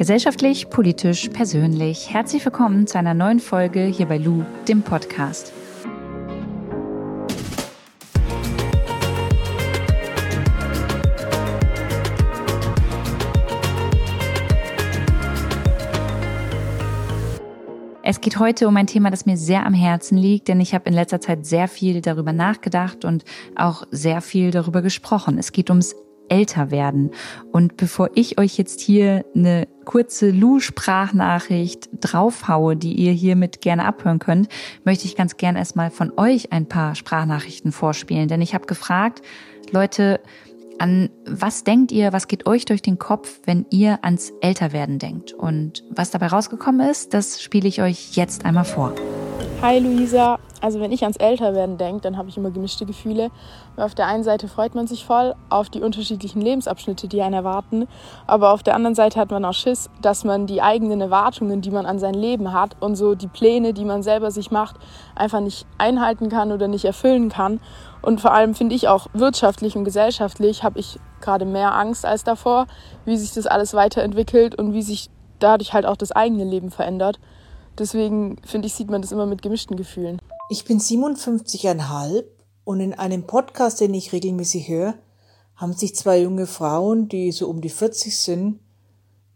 [0.00, 2.10] Gesellschaftlich, politisch, persönlich.
[2.10, 5.52] Herzlich willkommen zu einer neuen Folge hier bei Lou, dem Podcast.
[18.02, 20.88] Es geht heute um ein Thema, das mir sehr am Herzen liegt, denn ich habe
[20.88, 23.24] in letzter Zeit sehr viel darüber nachgedacht und
[23.54, 25.36] auch sehr viel darüber gesprochen.
[25.36, 25.94] Es geht ums
[26.30, 27.10] älter werden.
[27.52, 34.18] Und bevor ich euch jetzt hier eine kurze Lu-Sprachnachricht draufhaue, die ihr hiermit gerne abhören
[34.18, 34.48] könnt,
[34.84, 38.28] möchte ich ganz gern erstmal von euch ein paar Sprachnachrichten vorspielen.
[38.28, 39.22] Denn ich habe gefragt,
[39.72, 40.20] Leute,
[40.78, 45.32] an was denkt ihr, was geht euch durch den Kopf, wenn ihr ans Älterwerden denkt?
[45.32, 48.94] Und was dabei rausgekommen ist, das spiele ich euch jetzt einmal vor.
[49.62, 53.30] Hi Luisa, also wenn ich ans Älterwerden denke, dann habe ich immer gemischte Gefühle.
[53.76, 57.34] Weil auf der einen Seite freut man sich voll auf die unterschiedlichen Lebensabschnitte, die einen
[57.34, 57.86] erwarten.
[58.26, 61.70] Aber auf der anderen Seite hat man auch Schiss, dass man die eigenen Erwartungen, die
[61.70, 64.76] man an sein Leben hat und so die Pläne, die man selber sich macht,
[65.14, 67.60] einfach nicht einhalten kann oder nicht erfüllen kann.
[68.00, 72.24] Und vor allem finde ich auch wirtschaftlich und gesellschaftlich habe ich gerade mehr Angst als
[72.24, 72.66] davor,
[73.04, 77.20] wie sich das alles weiterentwickelt und wie sich dadurch halt auch das eigene Leben verändert.
[77.78, 80.20] Deswegen finde ich, sieht man das immer mit gemischten Gefühlen.
[80.50, 82.24] Ich bin 57,5
[82.64, 84.94] und in einem Podcast, den ich regelmäßig höre,
[85.56, 88.60] haben sich zwei junge Frauen, die so um die 40 sind,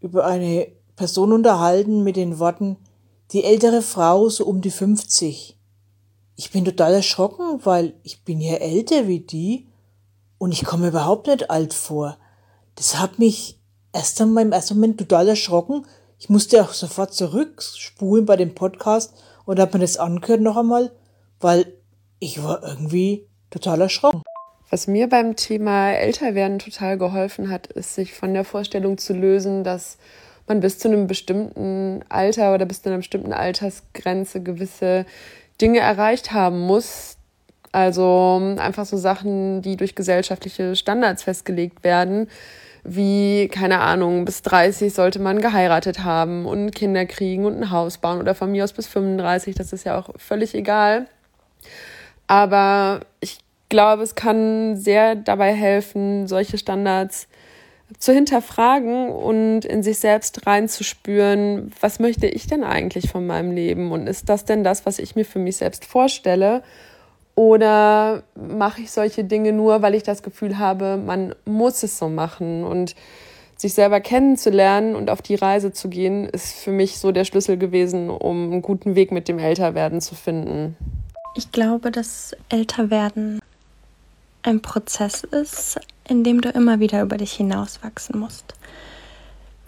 [0.01, 2.77] über eine Person unterhalten mit den Worten,
[3.33, 5.59] die ältere Frau so um die 50.
[6.37, 9.67] Ich bin total erschrocken, weil ich bin ja älter wie die
[10.39, 12.19] und ich komme überhaupt nicht alt vor.
[12.75, 13.61] Das hat mich
[13.93, 15.87] erst einmal im ersten Moment total erschrocken,
[16.25, 19.13] ich musste auch sofort zurückspulen bei dem Podcast
[19.45, 20.91] und habe mir das angehört noch einmal,
[21.39, 21.67] weil
[22.19, 24.23] ich war irgendwie total erschrocken.
[24.71, 29.65] Was mir beim Thema Älterwerden total geholfen hat, ist, sich von der Vorstellung zu lösen,
[29.65, 29.99] dass
[30.47, 35.05] man bis zu einem bestimmten Alter oder bis zu einer bestimmten Altersgrenze gewisse
[35.61, 37.19] Dinge erreicht haben muss.
[37.71, 42.29] Also einfach so Sachen, die durch gesellschaftliche Standards festgelegt werden,
[42.85, 47.99] wie, keine Ahnung, bis 30 sollte man geheiratet haben und Kinder kriegen und ein Haus
[47.99, 51.07] bauen oder von mir aus bis 35, das ist ja auch völlig egal.
[52.27, 53.39] Aber ich
[53.71, 57.27] glaube, es kann sehr dabei helfen, solche Standards
[57.99, 63.93] zu hinterfragen und in sich selbst reinzuspüren, was möchte ich denn eigentlich von meinem Leben
[63.93, 66.63] und ist das denn das, was ich mir für mich selbst vorstelle?
[67.35, 72.09] Oder mache ich solche Dinge nur, weil ich das Gefühl habe, man muss es so
[72.09, 72.65] machen?
[72.65, 72.95] Und
[73.57, 77.57] sich selber kennenzulernen und auf die Reise zu gehen, ist für mich so der Schlüssel
[77.57, 80.77] gewesen, um einen guten Weg mit dem Älterwerden zu finden.
[81.37, 83.41] Ich glaube, dass Älterwerden
[84.43, 88.55] ein Prozess ist, in dem du immer wieder über dich hinauswachsen musst.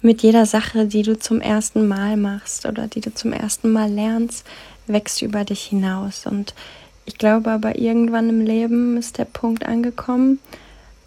[0.03, 3.91] Mit jeder Sache, die du zum ersten Mal machst oder die du zum ersten Mal
[3.91, 4.47] lernst,
[4.87, 6.27] wächst du über dich hinaus.
[6.27, 6.55] Und
[7.07, 10.41] ich glaube aber, irgendwann im Leben ist der Punkt angekommen,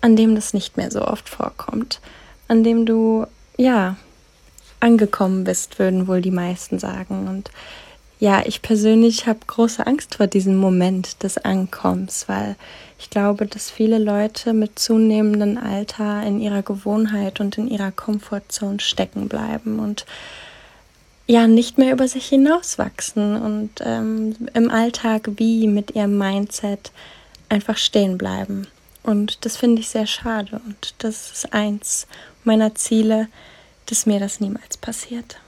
[0.02, 2.00] an dem das nicht mehr so oft vorkommt.
[2.48, 3.28] An dem du,
[3.58, 3.98] ja,
[4.80, 7.28] angekommen bist, würden wohl die meisten sagen.
[7.28, 7.52] Und
[8.20, 12.56] ja, ich persönlich habe große Angst vor diesem Moment des Ankommens, weil
[12.98, 18.80] ich glaube, dass viele Leute mit zunehmendem Alter in ihrer Gewohnheit und in ihrer Komfortzone
[18.80, 20.06] stecken bleiben und
[21.30, 26.92] ja nicht mehr über sich hinauswachsen und ähm, im Alltag wie mit ihrem Mindset
[27.50, 28.66] einfach stehen bleiben.
[29.04, 32.08] Und das finde ich sehr schade und das ist eins
[32.44, 33.28] meiner Ziele,
[33.86, 35.40] dass mir das niemals passiert.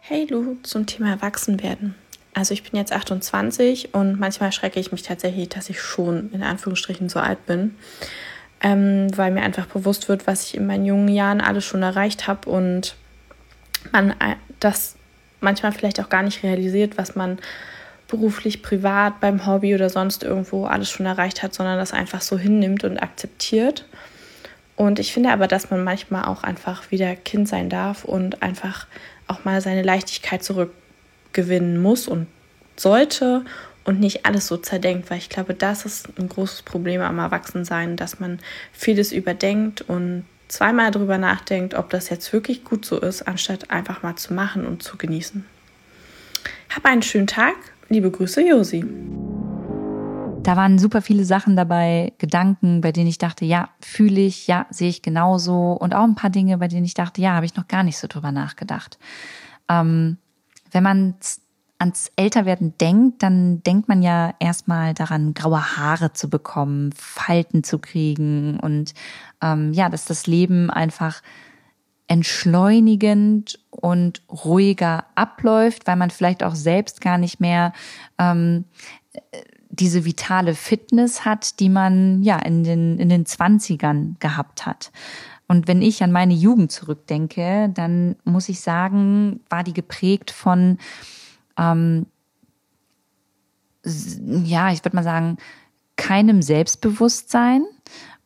[0.00, 1.94] Hey Lu, zum Thema Erwachsenwerden.
[2.34, 6.42] Also ich bin jetzt 28 und manchmal schrecke ich mich tatsächlich, dass ich schon in
[6.42, 7.76] Anführungsstrichen so alt bin,
[8.60, 12.26] ähm, weil mir einfach bewusst wird, was ich in meinen jungen Jahren alles schon erreicht
[12.26, 12.94] habe und
[13.90, 14.96] man äh, das
[15.44, 17.38] manchmal vielleicht auch gar nicht realisiert, was man
[18.08, 22.38] beruflich, privat, beim Hobby oder sonst irgendwo alles schon erreicht hat, sondern das einfach so
[22.38, 23.86] hinnimmt und akzeptiert.
[24.76, 28.86] Und ich finde aber, dass man manchmal auch einfach wieder Kind sein darf und einfach
[29.28, 32.26] auch mal seine Leichtigkeit zurückgewinnen muss und
[32.76, 33.44] sollte
[33.84, 37.96] und nicht alles so zerdenkt, weil ich glaube, das ist ein großes Problem am Erwachsensein,
[37.96, 38.40] dass man
[38.72, 44.02] vieles überdenkt und zweimal darüber nachdenkt, ob das jetzt wirklich gut so ist, anstatt einfach
[44.02, 45.44] mal zu machen und zu genießen.
[46.74, 47.54] Hab einen schönen Tag.
[47.88, 48.84] Liebe Grüße, Josi.
[50.42, 54.66] Da waren super viele Sachen dabei, Gedanken, bei denen ich dachte, ja, fühle ich, ja,
[54.70, 55.72] sehe ich genauso.
[55.72, 57.96] Und auch ein paar Dinge, bei denen ich dachte, ja, habe ich noch gar nicht
[57.96, 58.98] so drüber nachgedacht.
[59.70, 60.18] Ähm,
[60.70, 61.14] wenn man
[61.84, 67.78] ans Älterwerden denkt, dann denkt man ja erstmal daran, graue Haare zu bekommen, Falten zu
[67.78, 68.94] kriegen und
[69.42, 71.20] ähm, ja, dass das Leben einfach
[72.06, 77.74] entschleunigend und ruhiger abläuft, weil man vielleicht auch selbst gar nicht mehr
[78.18, 78.64] ähm,
[79.68, 84.90] diese vitale Fitness hat, die man ja in den, in den Zwanzigern gehabt hat.
[85.48, 90.78] Und wenn ich an meine Jugend zurückdenke, dann muss ich sagen, war die geprägt von,
[91.58, 92.06] ähm,
[93.84, 95.36] ja, ich würde mal sagen,
[95.96, 97.64] keinem Selbstbewusstsein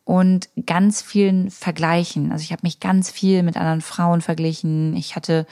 [0.04, 2.32] und ganz vielen Vergleichen.
[2.32, 4.96] Also ich habe mich ganz viel mit anderen Frauen verglichen.
[4.96, 5.46] Ich hatte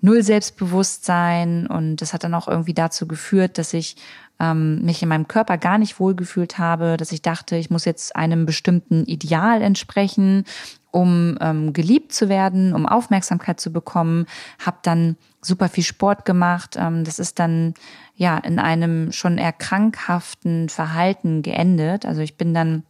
[0.00, 3.96] null Selbstbewusstsein und das hat dann auch irgendwie dazu geführt, dass ich
[4.38, 8.14] ähm, mich in meinem Körper gar nicht wohlgefühlt habe, dass ich dachte, ich muss jetzt
[8.16, 10.44] einem bestimmten Ideal entsprechen,
[10.90, 14.26] um ähm, geliebt zu werden, um Aufmerksamkeit zu bekommen,
[14.64, 16.76] habe dann super viel Sport gemacht.
[16.78, 17.74] Ähm, das ist dann
[18.14, 22.06] ja in einem schon eher krankhaften Verhalten geendet.
[22.06, 22.84] Also ich bin dann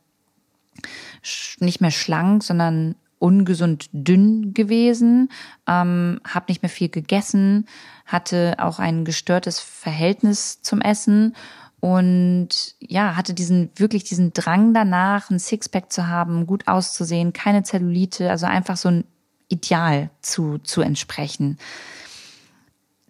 [1.58, 5.30] nicht mehr schlank, sondern ungesund dünn gewesen,
[5.68, 7.66] ähm, habe nicht mehr viel gegessen,
[8.04, 11.36] hatte auch ein gestörtes Verhältnis zum Essen
[11.78, 12.48] und
[12.80, 18.28] ja, hatte diesen wirklich diesen Drang danach, ein Sixpack zu haben, gut auszusehen, keine Zellulite,
[18.28, 19.04] also einfach so ein
[19.48, 21.58] Ideal zu, zu entsprechen.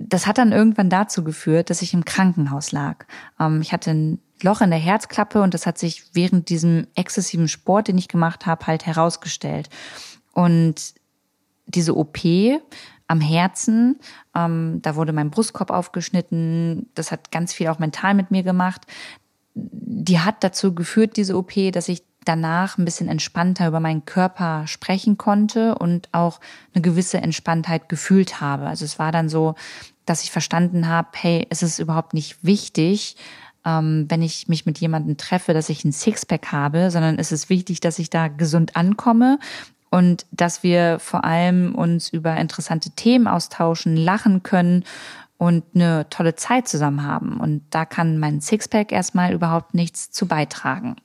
[0.08, 3.04] Das hat dann irgendwann dazu geführt, dass ich im Krankenhaus lag.
[3.38, 7.48] Ähm, ich hatte ein Loch in der Herzklappe und das hat sich während diesem exzessiven
[7.48, 9.68] Sport, den ich gemacht habe, halt herausgestellt.
[10.32, 10.94] Und
[11.66, 12.18] diese OP
[13.06, 13.98] am Herzen,
[14.34, 18.86] ähm, da wurde mein Brustkorb aufgeschnitten, das hat ganz viel auch mental mit mir gemacht.
[19.54, 24.66] Die hat dazu geführt, diese OP, dass ich danach ein bisschen entspannter über meinen Körper
[24.66, 26.40] sprechen konnte und auch
[26.72, 28.66] eine gewisse Entspanntheit gefühlt habe.
[28.66, 29.54] Also es war dann so,
[30.06, 33.16] dass ich verstanden habe, hey, es ist überhaupt nicht wichtig,
[33.64, 37.48] ähm, wenn ich mich mit jemandem treffe, dass ich ein Sixpack habe, sondern es ist
[37.48, 39.38] wichtig, dass ich da gesund ankomme
[39.90, 44.84] und dass wir vor allem uns über interessante Themen austauschen, lachen können
[45.38, 47.38] und eine tolle Zeit zusammen haben.
[47.38, 50.96] Und da kann mein Sixpack erstmal überhaupt nichts zu beitragen.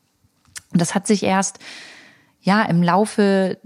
[0.71, 1.59] Und das hat sich erst
[2.41, 3.57] ja im Laufe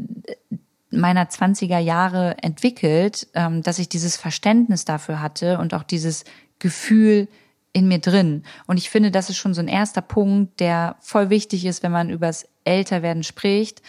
[0.92, 6.26] meiner 20er Jahre entwickelt, ähm, dass ich dieses Verständnis dafür hatte und auch dieses
[6.60, 7.28] Gefühl,
[7.74, 8.44] in mir drin.
[8.68, 11.92] Und ich finde, das ist schon so ein erster Punkt, der voll wichtig ist, wenn
[11.92, 13.82] man übers Älterwerden spricht.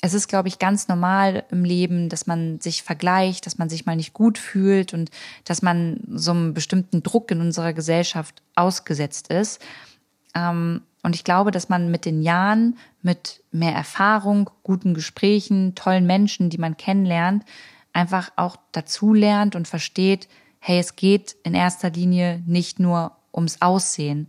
[0.00, 3.86] Es ist, glaube ich, ganz normal im Leben, dass man sich vergleicht, dass man sich
[3.86, 5.10] mal nicht gut fühlt und
[5.44, 9.62] dass man so einem bestimmten Druck in unserer Gesellschaft ausgesetzt ist.
[10.34, 16.06] Ähm, und ich glaube, dass man mit den Jahren, mit mehr Erfahrung, guten Gesprächen, tollen
[16.06, 17.44] Menschen, die man kennenlernt,
[17.92, 20.28] einfach auch dazu lernt und versteht,
[20.60, 24.28] hey, es geht in erster Linie nicht nur ums Aussehen.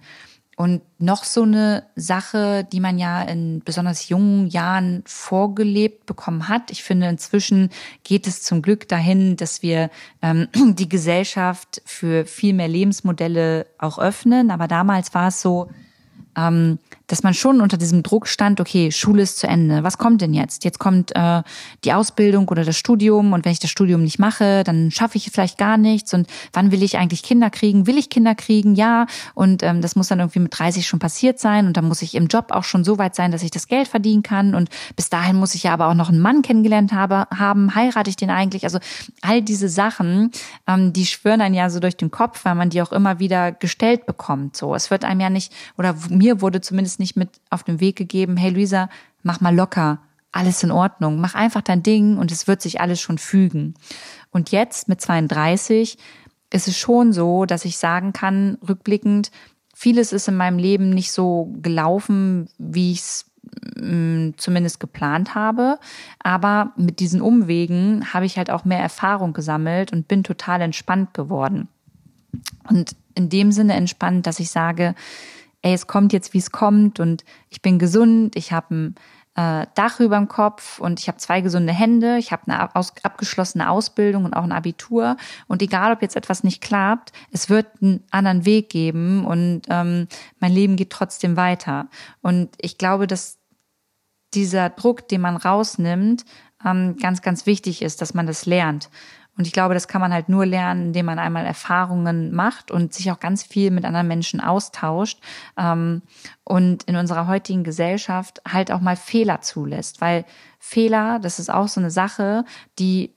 [0.55, 6.69] Und noch so eine Sache, die man ja in besonders jungen Jahren vorgelebt bekommen hat.
[6.69, 7.69] Ich finde, inzwischen
[8.03, 9.89] geht es zum Glück dahin, dass wir
[10.21, 14.51] ähm, die Gesellschaft für viel mehr Lebensmodelle auch öffnen.
[14.51, 15.69] Aber damals war es so,
[16.35, 16.79] ähm,
[17.13, 19.83] dass man schon unter diesem Druck stand, okay, Schule ist zu Ende.
[19.83, 20.63] Was kommt denn jetzt?
[20.63, 21.43] Jetzt kommt äh,
[21.83, 25.29] die Ausbildung oder das Studium und wenn ich das Studium nicht mache, dann schaffe ich
[25.29, 26.11] vielleicht gar nichts.
[26.15, 27.85] Und wann will ich eigentlich Kinder kriegen?
[27.85, 28.73] Will ich Kinder kriegen?
[28.73, 29.05] Ja.
[29.35, 32.15] Und ähm, das muss dann irgendwie mit 30 schon passiert sein und dann muss ich
[32.15, 34.55] im Job auch schon so weit sein, dass ich das Geld verdienen kann.
[34.55, 37.75] Und bis dahin muss ich ja aber auch noch einen Mann kennengelernt habe, haben.
[37.75, 38.63] Heirate ich den eigentlich?
[38.63, 38.79] Also
[39.21, 40.31] all diese Sachen,
[40.65, 43.51] ähm, die schwören dann ja so durch den Kopf, weil man die auch immer wieder
[43.51, 44.57] gestellt bekommt.
[44.57, 47.95] So, es wird einem ja nicht oder mir wurde zumindest nicht mit auf den Weg
[47.95, 48.89] gegeben, hey Luisa,
[49.21, 49.99] mach mal locker,
[50.31, 53.75] alles in Ordnung, mach einfach dein Ding und es wird sich alles schon fügen.
[54.31, 55.97] Und jetzt mit 32
[56.49, 59.31] ist es schon so, dass ich sagen kann, rückblickend,
[59.73, 63.25] vieles ist in meinem Leben nicht so gelaufen, wie ich es
[63.75, 65.79] mm, zumindest geplant habe.
[66.19, 71.13] Aber mit diesen Umwegen habe ich halt auch mehr Erfahrung gesammelt und bin total entspannt
[71.13, 71.67] geworden.
[72.69, 74.95] Und in dem Sinne entspannt, dass ich sage,
[75.63, 78.95] ey, es kommt jetzt, wie es kommt und ich bin gesund, ich habe ein
[79.35, 82.93] äh, Dach über dem Kopf und ich habe zwei gesunde Hände, ich habe eine aus,
[83.01, 85.17] abgeschlossene Ausbildung und auch ein Abitur
[85.47, 90.07] und egal, ob jetzt etwas nicht klappt, es wird einen anderen Weg geben und ähm,
[90.39, 91.87] mein Leben geht trotzdem weiter.
[92.21, 93.39] Und ich glaube, dass
[94.33, 96.25] dieser Druck, den man rausnimmt,
[96.65, 98.89] ähm, ganz, ganz wichtig ist, dass man das lernt.
[99.37, 102.93] Und ich glaube, das kann man halt nur lernen, indem man einmal Erfahrungen macht und
[102.93, 105.19] sich auch ganz viel mit anderen Menschen austauscht
[105.57, 106.03] ähm,
[106.43, 110.01] und in unserer heutigen Gesellschaft halt auch mal Fehler zulässt.
[110.01, 110.25] Weil
[110.59, 112.45] Fehler, das ist auch so eine Sache,
[112.77, 113.13] die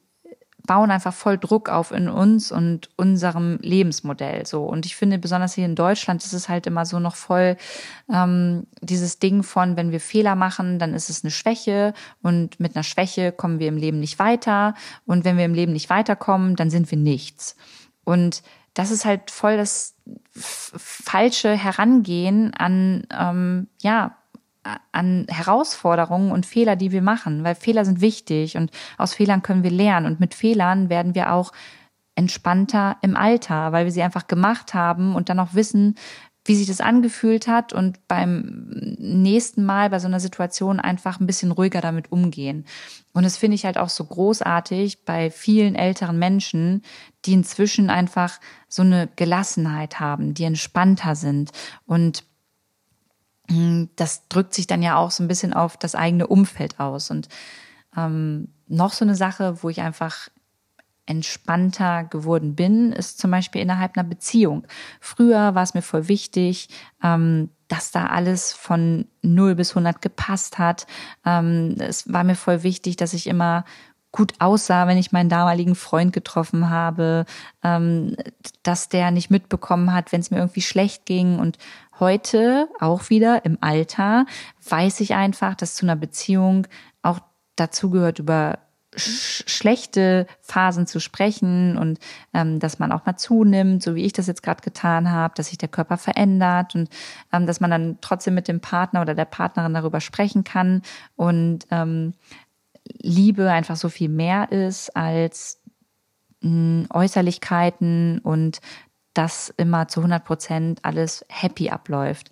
[0.67, 4.65] bauen einfach voll Druck auf in uns und unserem Lebensmodell so.
[4.65, 7.57] Und ich finde, besonders hier in Deutschland ist es halt immer so noch voll
[8.13, 12.77] ähm, dieses Ding von, wenn wir Fehler machen, dann ist es eine Schwäche und mit
[12.77, 14.75] einer Schwäche kommen wir im Leben nicht weiter.
[15.07, 17.57] Und wenn wir im Leben nicht weiterkommen, dann sind wir nichts.
[18.05, 18.43] Und
[18.75, 19.95] das ist halt voll das
[20.35, 24.17] falsche Herangehen an, ähm, ja,
[24.93, 29.63] an Herausforderungen und Fehler, die wir machen, weil Fehler sind wichtig und aus Fehlern können
[29.63, 31.53] wir lernen und mit Fehlern werden wir auch
[32.15, 35.97] entspannter im Alter, weil wir sie einfach gemacht haben und dann auch wissen,
[36.47, 38.69] wie sich das angefühlt hat und beim
[38.99, 42.65] nächsten Mal bei so einer Situation einfach ein bisschen ruhiger damit umgehen.
[43.13, 46.83] Und das finde ich halt auch so großartig bei vielen älteren Menschen,
[47.25, 51.51] die inzwischen einfach so eine Gelassenheit haben, die entspannter sind
[51.85, 52.25] und
[53.97, 57.11] das drückt sich dann ja auch so ein bisschen auf das eigene Umfeld aus.
[57.11, 57.29] Und
[57.97, 60.29] ähm, noch so eine Sache, wo ich einfach
[61.07, 64.67] entspannter geworden bin, ist zum Beispiel innerhalb einer Beziehung.
[65.01, 66.69] Früher war es mir voll wichtig,
[67.03, 70.87] ähm, dass da alles von 0 bis 100 gepasst hat.
[71.25, 73.65] Ähm, es war mir voll wichtig, dass ich immer
[74.17, 77.27] gut aussah, wenn ich meinen damaligen Freund getroffen habe,
[77.63, 78.17] ähm,
[78.63, 81.39] dass der nicht mitbekommen hat, wenn es mir irgendwie schlecht ging.
[81.39, 81.59] Und
[82.01, 84.25] heute, auch wieder im Alter,
[84.69, 86.67] weiß ich einfach, dass zu einer Beziehung
[87.03, 87.21] auch
[87.57, 88.59] dazu gehört, über
[88.97, 91.99] sch schlechte Phasen zu sprechen und
[92.33, 95.49] ähm, dass man auch mal zunimmt, so wie ich das jetzt gerade getan habe, dass
[95.49, 96.89] sich der Körper verändert und
[97.31, 100.81] ähm, dass man dann trotzdem mit dem Partner oder der Partnerin darüber sprechen kann
[101.15, 102.15] und ähm,
[103.01, 105.61] Liebe einfach so viel mehr ist als
[106.43, 108.61] hm, Äußerlichkeiten und
[109.15, 112.31] dass immer zu 100 Prozent alles happy abläuft.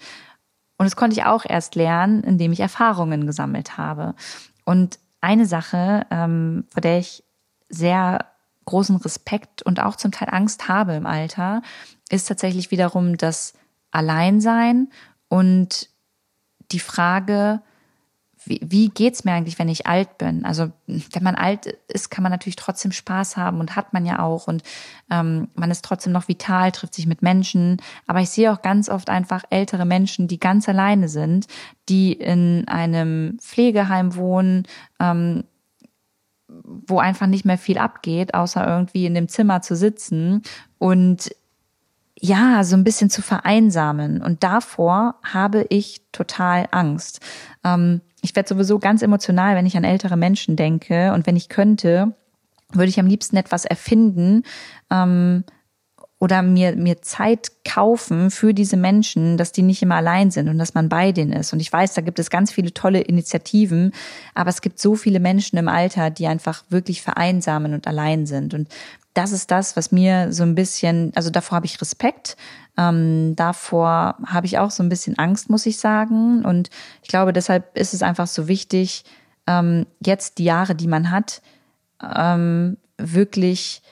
[0.76, 4.14] Und das konnte ich auch erst lernen, indem ich Erfahrungen gesammelt habe.
[4.64, 7.24] Und eine Sache, ähm, vor der ich
[7.68, 8.26] sehr
[8.66, 11.62] großen Respekt und auch zum Teil Angst habe im Alter,
[12.10, 13.54] ist tatsächlich wiederum das
[13.90, 14.88] Alleinsein
[15.28, 15.88] und
[16.72, 17.62] die Frage,
[18.46, 20.44] wie, wie geht's mir eigentlich, wenn ich alt bin?
[20.44, 24.20] Also wenn man alt ist, kann man natürlich trotzdem Spaß haben und hat man ja
[24.20, 24.62] auch und
[25.10, 27.78] ähm, man ist trotzdem noch vital, trifft sich mit Menschen.
[28.06, 31.46] Aber ich sehe auch ganz oft einfach ältere Menschen, die ganz alleine sind,
[31.88, 34.66] die in einem Pflegeheim wohnen,
[35.00, 35.44] ähm,
[36.48, 40.42] wo einfach nicht mehr viel abgeht, außer irgendwie in dem Zimmer zu sitzen
[40.78, 41.30] und
[42.24, 44.22] ja, so ein bisschen zu vereinsamen.
[44.22, 47.20] Und davor habe ich total Angst.
[47.64, 51.12] Ähm, ich werde sowieso ganz emotional, wenn ich an ältere Menschen denke.
[51.12, 52.14] Und wenn ich könnte,
[52.72, 54.42] würde ich am liebsten etwas erfinden
[54.90, 55.44] ähm,
[56.18, 60.56] oder mir, mir Zeit kaufen für diese Menschen, dass die nicht immer allein sind und
[60.56, 61.52] dass man bei denen ist.
[61.52, 63.92] Und ich weiß, da gibt es ganz viele tolle Initiativen,
[64.34, 68.54] aber es gibt so viele Menschen im Alter, die einfach wirklich vereinsamen und allein sind.
[68.54, 68.68] Und
[69.14, 72.36] das ist das, was mir so ein bisschen, also davor habe ich Respekt,
[72.76, 76.44] ähm, davor habe ich auch so ein bisschen Angst, muss ich sagen.
[76.44, 76.70] Und
[77.02, 79.04] ich glaube, deshalb ist es einfach so wichtig,
[79.46, 81.42] ähm, jetzt die Jahre, die man hat,
[82.02, 83.82] ähm, wirklich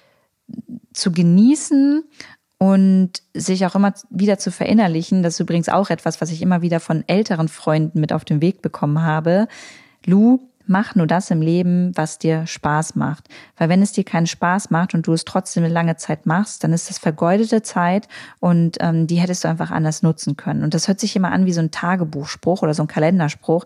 [0.92, 2.04] zu genießen
[2.58, 5.22] und sich auch immer wieder zu verinnerlichen.
[5.22, 8.40] Das ist übrigens auch etwas, was ich immer wieder von älteren Freunden mit auf den
[8.40, 9.48] Weg bekommen habe.
[10.04, 13.28] Lou, Mach nur das im Leben, was dir Spaß macht.
[13.56, 16.62] Weil wenn es dir keinen Spaß macht und du es trotzdem eine lange Zeit machst,
[16.62, 18.08] dann ist das vergeudete Zeit
[18.40, 20.62] und ähm, die hättest du einfach anders nutzen können.
[20.62, 23.64] Und das hört sich immer an wie so ein Tagebuchspruch oder so ein Kalenderspruch.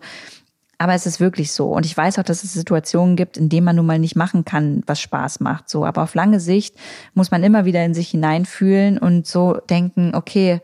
[0.79, 1.71] Aber es ist wirklich so.
[1.71, 4.45] Und ich weiß auch, dass es Situationen gibt, in denen man nun mal nicht machen
[4.45, 5.69] kann, was Spaß macht.
[5.69, 6.75] So, aber auf lange Sicht
[7.13, 10.61] muss man immer wieder in sich hineinfühlen und so denken, okay,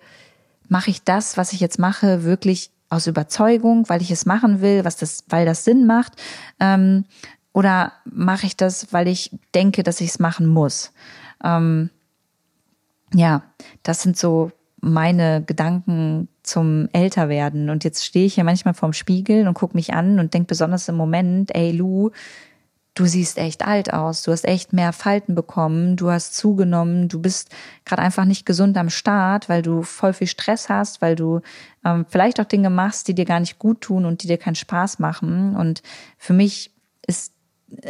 [0.67, 4.85] mache ich das, was ich jetzt mache, wirklich aus Überzeugung, weil ich es machen will,
[4.85, 6.13] was das, weil das Sinn macht?
[6.59, 7.05] Ähm,
[7.53, 10.91] oder mache ich das, weil ich denke, dass ich es machen muss?
[11.43, 11.89] Ähm,
[13.13, 13.43] ja,
[13.83, 17.69] das sind so meine Gedanken zum Älterwerden.
[17.69, 20.89] Und jetzt stehe ich hier manchmal vorm Spiegel und gucke mich an und denke besonders
[20.89, 22.11] im Moment, ey Lu,
[22.95, 27.19] du siehst echt alt aus, du hast echt mehr Falten bekommen, du hast zugenommen, du
[27.19, 27.49] bist
[27.85, 31.41] gerade einfach nicht gesund am Start, weil du voll viel Stress hast, weil du
[31.83, 34.55] ähm, vielleicht auch Dinge machst, die dir gar nicht gut tun und die dir keinen
[34.55, 35.55] Spaß machen.
[35.55, 35.81] Und
[36.17, 36.71] für mich
[37.07, 37.33] ist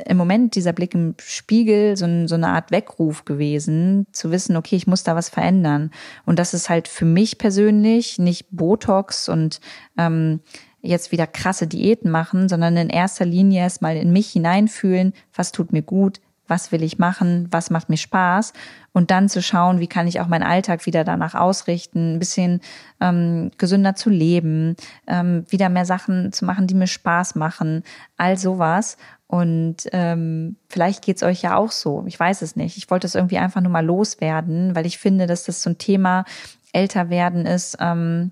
[0.05, 4.55] im Moment dieser Blick im Spiegel so, ein, so eine Art Weckruf gewesen, zu wissen,
[4.55, 5.91] okay, ich muss da was verändern.
[6.25, 9.59] Und das ist halt für mich persönlich nicht Botox und
[9.97, 10.39] ähm,
[10.83, 15.71] jetzt wieder krasse Diäten machen, sondern in erster Linie erstmal in mich hineinfühlen, was tut
[15.71, 18.53] mir gut, was will ich machen, was macht mir Spaß
[18.91, 22.59] und dann zu schauen, wie kann ich auch meinen Alltag wieder danach ausrichten, ein bisschen
[22.99, 24.75] ähm, gesünder zu leben,
[25.07, 27.83] ähm, wieder mehr Sachen zu machen, die mir Spaß machen,
[28.17, 28.97] all sowas.
[29.27, 32.03] Und ähm, vielleicht geht's euch ja auch so.
[32.05, 32.77] Ich weiß es nicht.
[32.77, 35.79] Ich wollte es irgendwie einfach nur mal loswerden, weil ich finde, dass das so ein
[35.79, 36.25] Thema
[36.71, 37.77] älter werden ist.
[37.79, 38.31] Ähm,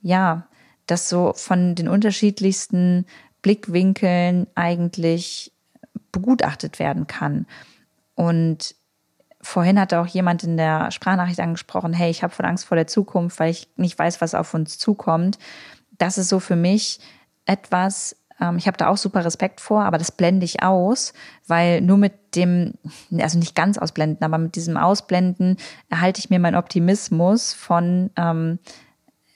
[0.00, 0.46] ja,
[0.86, 3.06] das so von den unterschiedlichsten
[3.42, 5.52] Blickwinkeln eigentlich
[6.12, 7.46] begutachtet werden kann.
[8.14, 8.74] Und
[9.40, 12.86] vorhin hatte auch jemand in der Sprachnachricht angesprochen, hey, ich habe voll Angst vor der
[12.86, 15.38] Zukunft, weil ich nicht weiß, was auf uns zukommt.
[15.98, 17.00] Das ist so für mich
[17.44, 21.12] etwas, ähm, ich habe da auch super Respekt vor, aber das blende ich aus,
[21.46, 22.74] weil nur mit dem,
[23.18, 25.56] also nicht ganz ausblenden, aber mit diesem Ausblenden
[25.88, 28.58] erhalte ich mir meinen Optimismus von, ähm,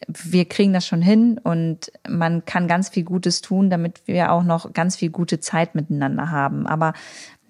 [0.08, 4.42] wir kriegen das schon hin und man kann ganz viel Gutes tun, damit wir auch
[4.42, 6.66] noch ganz viel gute Zeit miteinander haben.
[6.66, 6.94] Aber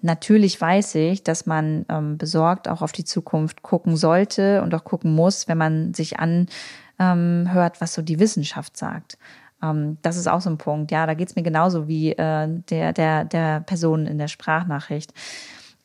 [0.01, 4.85] Natürlich weiß ich, dass man ähm, besorgt auch auf die Zukunft gucken sollte und auch
[4.85, 6.49] gucken muss, wenn man sich anhört,
[6.99, 7.47] ähm,
[7.79, 9.17] was so die Wissenschaft sagt.
[9.61, 10.91] Ähm, das ist auch so ein Punkt.
[10.91, 15.13] Ja, da geht's mir genauso wie äh, der, der, der Person in der Sprachnachricht.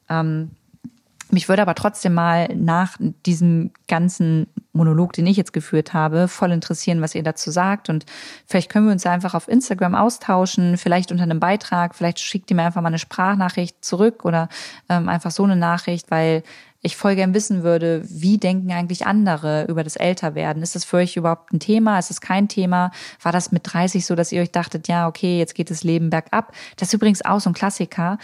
[0.08, 0.52] Ähm,
[1.30, 6.52] mich würde aber trotzdem mal nach diesem ganzen Monolog, den ich jetzt geführt habe, voll
[6.52, 7.88] interessieren, was ihr dazu sagt.
[7.88, 8.04] Und
[8.46, 12.56] vielleicht können wir uns einfach auf Instagram austauschen, vielleicht unter einem Beitrag, vielleicht schickt ihr
[12.56, 14.48] mir einfach mal eine Sprachnachricht zurück oder
[14.88, 16.42] ähm, einfach so eine Nachricht, weil
[16.84, 20.62] ich voll gern wissen würde, wie denken eigentlich andere über das Älterwerden?
[20.62, 21.98] Ist das für euch überhaupt ein Thema?
[21.98, 22.90] Ist es kein Thema?
[23.22, 26.10] War das mit 30 so, dass ihr euch dachtet, ja, okay, jetzt geht das Leben
[26.10, 26.52] bergab?
[26.76, 28.18] Das ist übrigens auch so ein Klassiker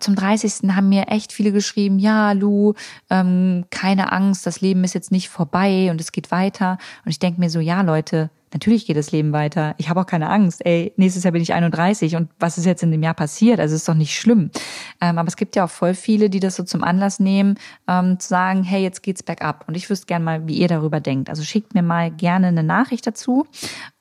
[0.00, 0.70] zum 30.
[0.74, 2.74] haben mir echt viele geschrieben, ja, Lu,
[3.10, 6.78] ähm, keine Angst, das Leben ist jetzt nicht vorbei und es geht weiter.
[7.04, 9.74] Und ich denke mir so, ja, Leute, natürlich geht das Leben weiter.
[9.78, 10.64] Ich habe auch keine Angst.
[10.64, 13.60] Ey, nächstes Jahr bin ich 31 und was ist jetzt in dem Jahr passiert?
[13.60, 14.50] Also ist doch nicht schlimm.
[15.00, 18.18] Ähm, aber es gibt ja auch voll viele, die das so zum Anlass nehmen, ähm,
[18.18, 19.64] zu sagen, hey, jetzt geht's bergab.
[19.68, 21.28] Und ich wüsste gerne mal, wie ihr darüber denkt.
[21.30, 23.46] Also schickt mir mal gerne eine Nachricht dazu.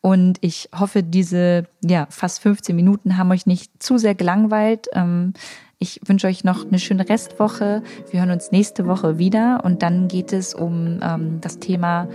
[0.02, 4.88] Und ich hoffe, diese ja fast 15 Minuten haben euch nicht zu sehr gelangweilt.
[4.94, 5.34] Ähm,
[5.80, 7.84] ich wünsche euch noch eine schöne Restwoche.
[8.10, 12.08] Wir hören uns nächste Woche wieder und dann geht es um ähm, das Thema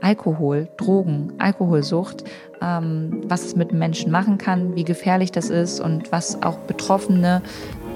[0.00, 2.24] Alkohol, Drogen, Alkoholsucht,
[2.60, 7.42] ähm, was es mit Menschen machen kann, wie gefährlich das ist und was auch Betroffene,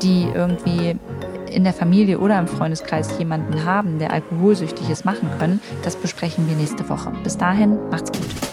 [0.03, 0.97] die irgendwie
[1.51, 5.61] in der Familie oder im Freundeskreis jemanden haben, der alkoholsüchtig ist, machen können.
[5.83, 7.13] Das besprechen wir nächste Woche.
[7.25, 8.46] Bis dahin, macht's gut.